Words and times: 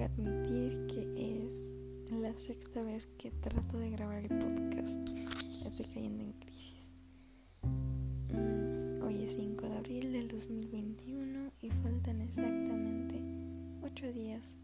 que 0.00 0.04
admitir 0.04 0.86
que 0.86 1.46
es 1.46 1.72
la 2.10 2.34
sexta 2.34 2.82
vez 2.82 3.06
que 3.18 3.30
trato 3.30 3.78
de 3.78 3.90
grabar 3.90 4.24
el 4.24 4.28
podcast. 4.28 4.98
Estoy 5.66 5.86
cayendo 5.92 6.24
en 6.24 6.32
crisis. 6.32 6.94
Mm, 8.32 9.02
hoy 9.02 9.24
es 9.24 9.34
5 9.34 9.68
de 9.68 9.76
abril 9.76 10.12
del 10.12 10.28
2021 10.28 11.52
y 11.60 11.68
faltan 11.68 12.22
exactamente 12.22 13.20
8 13.82 14.12
días 14.14 14.56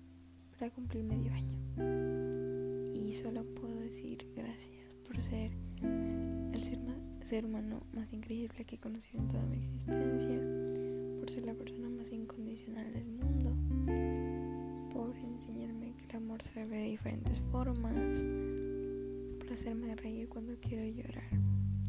para 0.59 0.71
cumplir 0.71 1.05
medio 1.05 1.31
año. 1.35 2.95
Y 2.95 3.13
solo 3.13 3.45
puedo 3.45 3.79
decir 3.79 4.27
gracias 4.35 4.87
por 5.07 5.21
ser 5.21 5.51
el 5.83 6.65
ser, 6.65 6.79
ser 7.25 7.45
humano 7.45 7.83
más 7.93 8.11
increíble 8.15 8.65
que 8.65 8.77
he 8.77 8.81
conocido 8.81 9.21
en 9.21 9.29
toda 9.29 9.45
mi 9.45 9.59
existencia, 9.59 10.41
por 11.21 11.31
ser 11.31 11.45
la 11.45 11.53
persona 11.53 11.91
más 11.91 12.11
incondicional 12.11 12.91
del 12.91 13.05
mundo, 13.05 14.26
por 14.97 15.15
enseñarme 15.15 15.93
que 15.95 16.05
el 16.07 16.17
amor 16.17 16.43
se 16.43 16.65
ve 16.65 16.77
de 16.79 16.85
diferentes 16.85 17.39
formas, 17.53 18.27
por 19.39 19.53
hacerme 19.53 19.95
reír 19.95 20.27
cuando 20.29 20.55
quiero 20.59 20.87
llorar. 20.87 21.29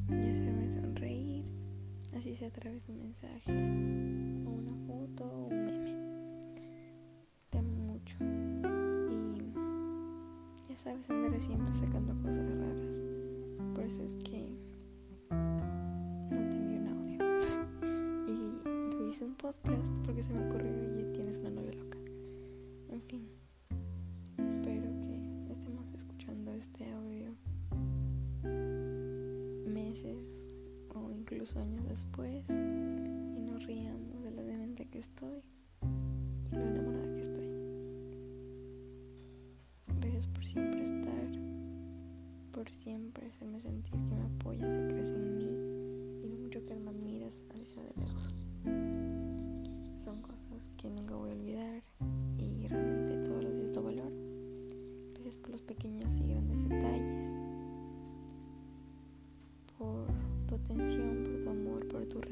Y 0.10 0.14
hacerme 0.14 0.82
sonreír, 0.82 1.46
así 2.18 2.36
sea 2.36 2.50
a 2.50 2.52
través 2.52 2.86
de 2.86 2.92
un 2.92 3.00
mensaje, 3.00 3.52
o 4.46 4.50
una 4.50 4.76
foto, 4.86 5.24
o 5.24 5.46
un 5.48 5.56
meme. 5.56 5.96
Te 7.50 7.60
amo 7.60 7.72
mucho. 7.72 8.18
Y 9.10 10.70
ya 10.70 10.78
sabes, 10.78 11.10
andaré 11.10 11.40
siempre 11.40 11.74
sacando 11.76 12.14
cosas 12.16 12.60
raras, 12.60 13.02
por 13.74 13.86
eso 13.86 14.04
es 14.04 14.18
que 14.18 14.50
no 15.30 16.50
te 16.50 16.58
envío 16.58 16.82
un 16.82 16.88
audio. 16.90 17.20
Y 18.28 18.96
lo 18.96 19.08
hice 19.08 19.24
un 19.24 19.36
podcast 19.36 19.94
porque 20.04 20.24
se 20.24 20.34
me 20.34 20.46
ocurrió 20.46 20.72
fin, 23.08 23.26
espero 24.38 24.92
que 25.00 25.52
estemos 25.54 25.94
escuchando 25.94 26.52
este 26.54 26.92
audio 26.92 27.34
meses 29.66 30.46
o 30.94 31.10
incluso 31.12 31.58
años 31.60 31.88
después 31.88 32.44
y 32.50 33.40
nos 33.42 33.66
riamos 33.66 34.24
de 34.24 34.32
lo 34.32 34.44
demente 34.44 34.86
que 34.90 35.00
estoy 35.00 35.42
y 36.52 36.56
lo 36.56 36.62
enamorada 36.62 37.14
que 37.14 37.22
estoy. 37.22 37.50
Gracias 40.02 40.28
por 40.28 40.46
siempre 40.46 40.84
estar, 40.84 41.42
por 42.52 42.70
siempre 42.70 43.28
hacerme 43.28 43.62
sentir 43.62 43.94
que 43.94 44.16
me 44.16 44.24
apoyas 44.24 44.70
y 44.70 44.92
crees 44.92 45.12
en 45.12 45.38
mí 45.38 45.57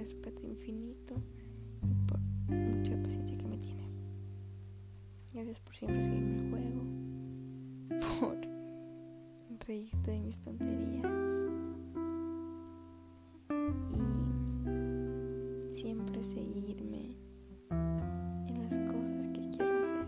respeto 0.06 0.46
infinito 0.46 1.16
y 1.82 1.96
por 2.06 2.20
mucha 2.56 2.96
paciencia 3.02 3.36
que 3.36 3.48
me 3.48 3.58
tienes. 3.58 4.04
Gracias 5.34 5.60
por 5.62 5.76
siempre 5.76 6.04
seguirme 6.04 6.38
el 6.38 6.50
juego, 6.52 6.84
por 8.20 8.38
reírte 9.68 10.12
de 10.12 10.20
mis 10.20 10.40
tonterías 10.40 11.32
y 15.72 15.76
siempre 15.76 16.24
seguirme 16.24 17.18
en 17.72 18.62
las 18.62 18.78
cosas 18.78 19.28
que 19.30 19.50
quiero 19.50 19.80
hacer. 19.82 20.06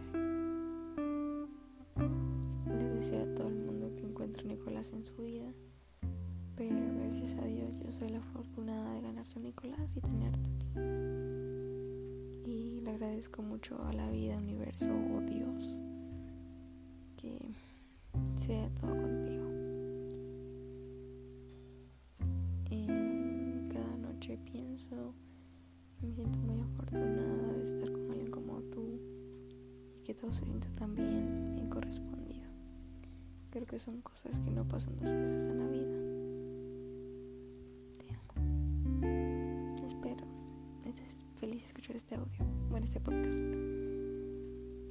Le 2.68 2.90
deseo 2.94 3.24
a 3.24 3.34
todo 3.34 3.48
el 3.48 3.56
mundo 3.56 3.96
que 3.96 4.04
encuentre 4.04 4.46
Nicolás 4.46 4.94
en 4.94 5.04
su 5.04 5.24
vida, 5.24 5.52
pero 6.58 6.76
gracias 6.96 7.36
a 7.36 7.46
Dios 7.46 7.78
yo 7.78 7.92
soy 7.92 8.10
la 8.10 8.18
afortunada 8.18 8.96
de 8.96 9.02
ganarse 9.02 9.38
a 9.38 9.42
Nicolás 9.44 9.96
y 9.96 10.02
tenerte 10.02 10.50
a. 10.76 10.82
Y 12.50 12.82
le 12.82 12.90
agradezco 12.92 13.44
mucho 13.44 13.80
a 13.84 13.94
la 13.94 14.10
vida, 14.10 14.38
universo 14.38 14.90
o 14.92 15.22
Dios 15.22 15.80
que 17.16 17.38
sea 18.36 18.70
todo 18.82 18.90
contigo. 18.90 19.46
En 22.72 23.70
cada 23.72 23.98
noche 23.98 24.40
pienso, 24.52 25.14
me 26.02 26.12
siento 26.12 26.40
muy 26.40 26.60
afortunada 26.60 27.54
de 27.54 27.64
estar 27.66 27.92
con 27.92 28.10
alguien 28.10 28.32
como 28.32 28.62
tú 28.64 29.00
y 30.00 30.04
que 30.04 30.16
todo 30.16 30.32
se 30.32 30.44
sienta 30.44 30.68
tan 30.76 30.96
bien, 30.96 31.54
bien 31.54 31.70
correspondido. 31.70 32.48
Creo 33.52 33.68
que 33.68 33.78
son 33.78 34.02
cosas 34.02 34.40
que 34.40 34.50
no 34.50 34.68
pasan 34.68 34.96
dos 34.98 35.06
veces 35.06 35.52
en 35.52 35.60
la 35.60 35.68
vida. 35.68 36.07
Feliz 41.48 41.64
escuchar 41.64 41.96
este 41.96 42.16
audio, 42.16 42.46
bueno, 42.70 42.86
este 42.86 43.00
podcast. 43.00 43.40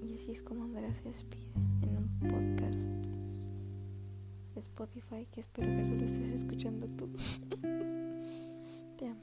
Y 0.03 0.15
así 0.15 0.31
es 0.31 0.43
como 0.43 0.65
Andrea 0.65 0.91
se 0.95 1.03
despide 1.03 1.53
en 1.83 1.99
un 1.99 2.09
podcast 2.21 2.91
de 4.55 4.61
Spotify 4.61 5.27
que 5.31 5.41
espero 5.41 5.69
que 5.69 5.85
solo 5.85 6.07
estés 6.07 6.33
escuchando 6.33 6.87
tú. 6.97 7.11
Te 8.97 9.07
amo. 9.07 9.21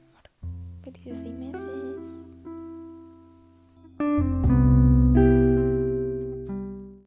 Felices 0.84 1.22
seis 1.24 1.34
meses. 1.34 2.03